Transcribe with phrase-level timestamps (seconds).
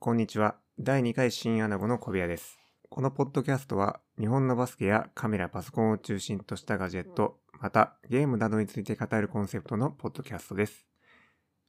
[0.00, 0.54] こんにちは。
[0.78, 2.56] 第2回新アナゴの小部屋です。
[2.88, 10.86] このポッドキャストは、日本のバスケやカメラ、パソコンを中心としたガジェット、またゲームなどについて語るコンセプトのポッドキャストです。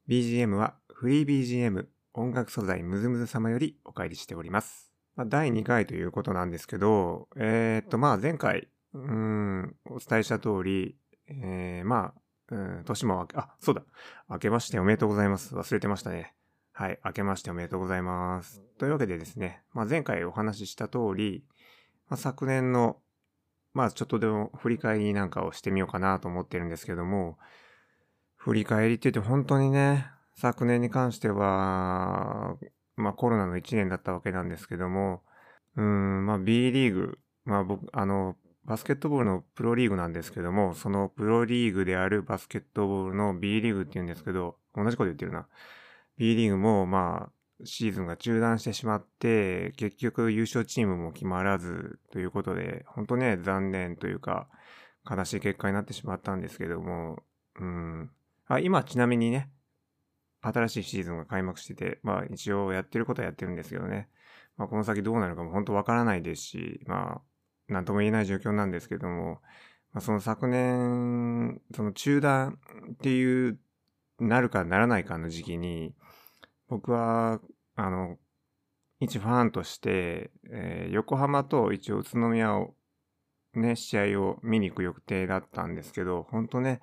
[0.08, 4.94] BGM はフリー BGM 音楽素材ムズムズ様よりお借りしております。
[5.16, 10.96] まあ、第2回ということなんですけど、えー、っと、まあ前回、うん、お伝えした通り、
[11.28, 13.82] えー、まあ、うん、年も明け、あ、そうだ。
[14.30, 15.56] 明けましておめでとうございます。
[15.56, 16.36] 忘れてましたね。
[16.80, 17.00] はい。
[17.04, 18.62] 明けましておめでとうございます。
[18.78, 21.44] というわけでですね、まあ、前回お話しした通り、
[22.08, 22.96] まあ、昨年の、
[23.74, 27.38] まあ、ちょっとでも振り返りなんかをしてみようかなと思ってるんですけども、
[28.38, 30.06] 振り返りって言って本当にね、
[30.38, 32.56] 昨年に関しては、
[32.96, 35.22] まあ、コロナの1年だったわけなんですけども、
[35.76, 45.46] うーん、まあ、B リーグ、まあ、僕、あの、バスケットボールのプロリーグなんですけども、そのプロリーグであるバスケットボールの B リーグって言うんですけど、同じこと言ってるな。
[46.20, 54.48] B リーグもまあシーズンが中断してしまって結局優勝チームも決まらずということで本当ね残念というか
[55.10, 57.18] 悲しい結果になってしまったんですけども
[57.60, 58.10] うん。
[58.48, 59.50] あ今ちなみにね
[60.42, 64.10] 新しいシーズンが開幕しててまあ一応やってることはやってるんですけどね、
[64.58, 67.22] まあ、この先どうなるかも本当わからないですしまあ
[67.70, 69.40] 何とも言えない状況なんですけども、
[69.94, 72.58] まあ、その昨年その中断
[72.94, 73.60] っていう
[74.20, 75.94] なるかならないかの時期に
[76.70, 77.42] 僕は、
[77.76, 78.18] あの、
[79.00, 82.76] 一ファンとして、えー横浜と一応宇都宮を、
[83.54, 86.82] ね、試合を見に行く予定だったんですけど、ほんとね、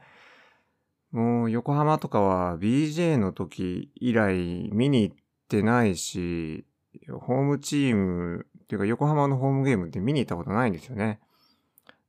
[1.11, 5.17] もう横浜とかは BJ の時以来見に行っ
[5.48, 6.67] てないし、
[7.09, 11.20] ホームチーム、っていうか横浜のホームゲームって見に行ったことないんですよね。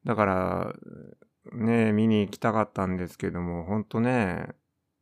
[0.06, 0.76] だから、
[1.54, 4.48] ね、見に行きたかったんですけども、ほんとね、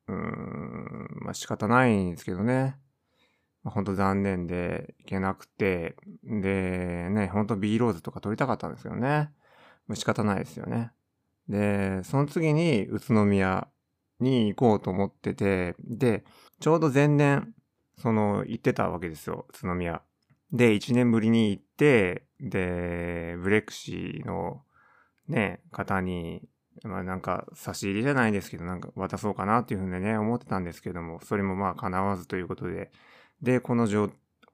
[0.08, 2.78] うーん、まあ仕方ないんですけどね。
[3.64, 9.32] まあ、本当残念でいけなくて、で、ね、本当 B ローズとか撮りたかったんですけどね。
[9.88, 10.92] まあ仕方ないですよね。
[11.50, 13.68] で、その次に宇都宮
[14.20, 16.24] に行こうと思ってて、で、
[16.60, 17.54] ちょうど前年、
[17.98, 20.02] その、行ってたわけですよ、宇都宮。
[20.52, 24.64] で、1年ぶりに行って、で、ブレクシーの
[25.28, 26.48] ね、方に、
[26.84, 32.92] まあなんか差し入れじゃないですけど、なんか渡そうかなっていうふうにね、思ってたんですけども、それもまあ叶わずということで、
[33.42, 34.10] で、この状、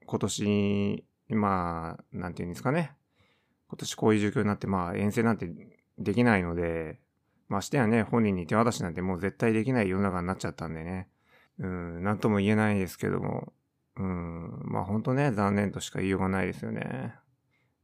[0.06, 2.92] 今年、まあ、なんていうんですかね。
[3.68, 5.48] 今年こういう状況になって、まあ遠征なんて
[5.98, 7.00] できないので、
[7.48, 11.08] ましてやね、本人に手渡しなんてもう絶対できない世の中になっちゃったんでね。
[11.58, 13.52] うん、なんとも言えないですけども、
[13.96, 17.14] うん、まあ本当ね、残念としか言いようがないですよね。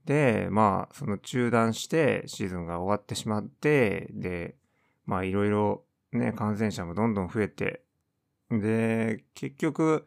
[0.08, 4.56] で、まあ、その中断してシーズンが終わってしまって、で、
[5.04, 7.82] まあいろいろね、感染者もどんどん増えて、
[8.50, 10.06] で、結局、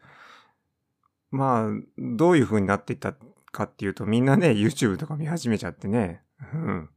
[1.30, 3.14] まあ、どういう風になっていった
[3.52, 6.90] かっていうと、みんなね、YouTube とか見始めちゃってね、うん。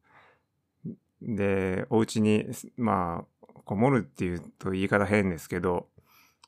[1.21, 5.89] で、お家に、まあ、こもるっていうと言い方変ですけど、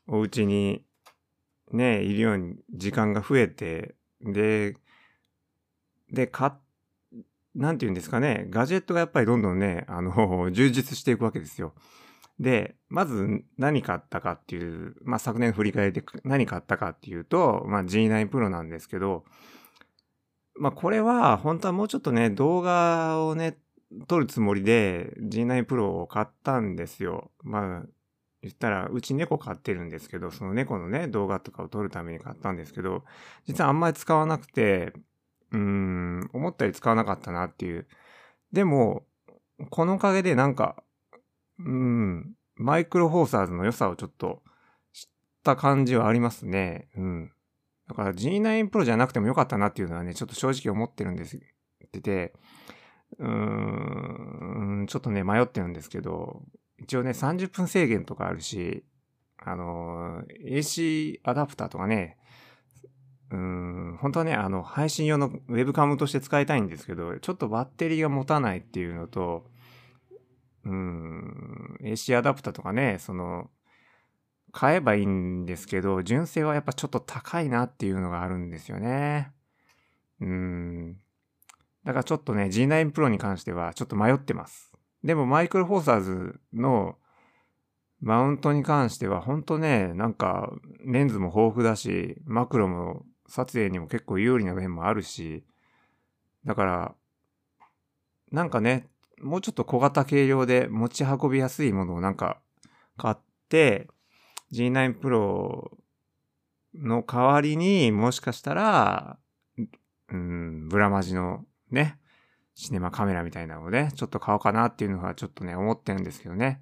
[0.08, 0.84] お家に
[1.72, 4.76] ね、いるように時間が増えて、で、
[6.12, 6.60] で、か、
[7.56, 11.74] なんて言うんですかね、ガジェットがやっぱりどんどんね、あの、 充実していくわけですよ。
[12.40, 19.26] で、まず何買ったかっていう、まあ昨年振り返って何買ったかっていうと、まあ G9 Pro なんですけど、
[20.56, 23.58] まあこれは本当はもうちょっとね、動画をね、
[24.08, 27.32] 撮るつもりで G9 Pro を買ったんですよ。
[27.44, 27.86] まあ、
[28.42, 33.04] 言ったら、うち猫飼ってるんですけど、その猫のね、動画とかを撮るために買ったんですけど、
[33.46, 34.94] 実はあんまり使わなくて、
[35.52, 37.88] うん、思ったより使わなかったなっていう。
[38.52, 39.06] でも、
[39.70, 40.84] このおかげでなんか、
[41.60, 44.44] うん、マイクロフォーサーズの良さをちょっと
[44.94, 45.04] 知っ
[45.44, 46.90] た感じはありますね。
[46.96, 47.32] うん。
[47.88, 51.38] だから G9 Pro じゃなくてもよかったなっていうのはね、ちょっと正直思ってるんです。
[51.38, 52.34] ってて、
[53.20, 56.44] うーん、ちょっとね、迷ってるんですけど、
[56.80, 58.84] 一応ね、30分制限とかあるし、
[59.38, 62.18] あの、AC アダプターとかね、
[63.32, 69.46] うーん、本当はね、あの、配信用のウェブカムとして使いたいんですけど、ちょっとバッテリーが持たないっていうのと、
[70.66, 73.50] うん、AC アダプターとかね、その、
[74.52, 79.32] 買えばいいんですけど、純正はやっぱちょっと高いなっていうのがあるんですよね。
[80.20, 80.98] うん。
[81.84, 84.72] だからちょっとね、G9 Pro に関してはちょっと迷ってます。
[85.04, 86.98] でもマイクロフォーサーズの
[88.02, 90.52] マウントに関しては本当ね、なんか
[90.86, 95.44] レンズも豊富だし、マクロも撮影にも結構有利な面もあるし、
[96.46, 96.96] だから、
[98.32, 98.88] なんかね、
[99.22, 102.40] もうちょっと小型軽量で持ち運びやすいものをなんか
[102.98, 103.16] 買っ
[103.50, 103.88] て、
[104.52, 105.72] G9 Pro
[106.76, 109.18] の代わりにもしかしたら、
[110.10, 112.00] うん、ブラマジのね、
[112.56, 116.62] シネマカメラみたいなのをね、ちょっと買おうかなっていうのはちょっとね、思ってるんですけどね。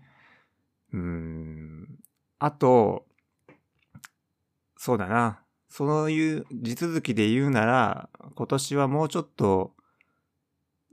[0.94, 1.88] うん。
[2.40, 3.06] あと、
[4.78, 5.45] そうだな。
[5.78, 9.74] そういう地続きで言うなら、今年はもうちょっと、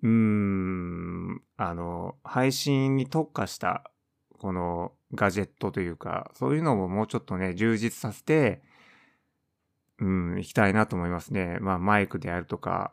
[0.02, 3.92] うーん、あの、配信に特化した、
[4.40, 8.60] このガジェットというか、そういうのももうちょっとね、充実させて、
[10.00, 11.58] うん、行きたいなと思いますね。
[11.60, 12.92] まあ、マイクであるとか、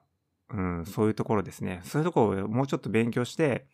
[0.52, 1.82] うん、そういうところですね。
[1.86, 3.66] そういうところをもうちょっと勉強して、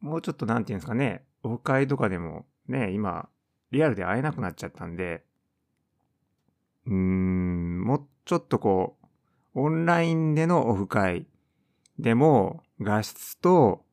[0.00, 3.28] もうちょっとなんていうんですかね、オフ会とかでもね、今、
[3.70, 5.28] リアルで会えなくなっちゃったんで、
[6.86, 8.96] うーん、もうちょっとこ
[9.54, 11.26] う、オンラインでのオフ会
[11.98, 13.84] でも画質と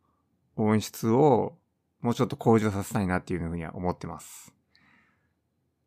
[0.55, 1.57] 音質を
[2.01, 4.53] もうちょっと向上させたいなっていうふうには思ってます。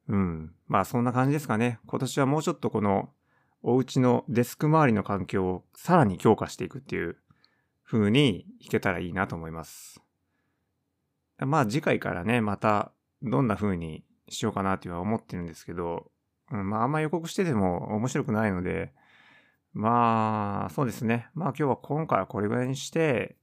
[0.08, 0.52] うん。
[0.66, 1.78] まあそんな感じですかね。
[1.86, 3.10] 今年はもうちょっとこの
[3.62, 7.16] お家のデスク周りの環境をさらに強化していくっていう
[7.84, 10.02] 風にいけたらいいなと思います。
[11.38, 12.92] まあ次回からね、また
[13.22, 16.09] どんな風にしようかなっていうのは思ってるんですけど、
[16.50, 18.92] うん、まああんま予告してても面白くないので、
[19.72, 21.28] まあそうですね。
[21.34, 23.36] まあ今日は今回はこれぐらいにして、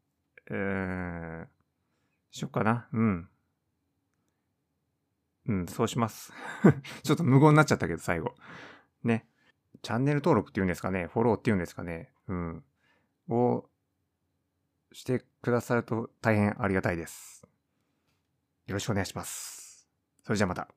[0.50, 1.45] えー、
[2.31, 2.88] しよっかな。
[2.94, 3.30] うん。
[5.48, 6.33] うん、そうします。
[7.04, 8.36] ちょっと無言になっちゃったけど、最後。
[9.04, 9.25] ね。
[9.81, 12.63] チャンネル登録っていうんですかね、フォローっていうんですかね、うん。
[13.30, 13.69] を
[14.92, 17.48] してくださると大変ありがたいです。
[18.65, 19.88] よろしくお願いします。
[20.24, 20.76] それじゃあまた。